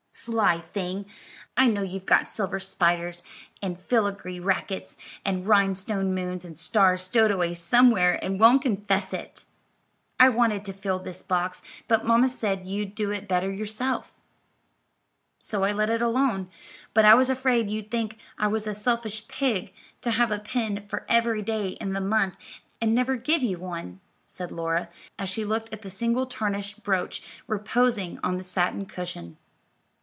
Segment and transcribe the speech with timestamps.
[0.13, 1.07] "Sly thing!
[1.57, 3.23] I know you've got silver spiders
[3.59, 9.13] and filagree racquets, and Rhine stone moons and stars stowed away somewhere and won't confess
[9.13, 9.45] it.
[10.19, 14.13] I wanted to fill this box, but mamma said you'd do it better yourself,
[15.39, 16.51] so I let it alone;
[16.93, 20.85] but I was afraid you'd think I was a selfish pig, to have a pin
[20.87, 22.35] for every day in the month
[22.79, 24.87] and never give you one," said Laura,
[25.17, 29.37] as she looked at the single tarnished brooch reposing on the satin cushion.